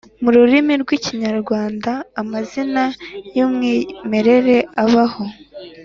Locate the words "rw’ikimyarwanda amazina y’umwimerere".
0.81-4.57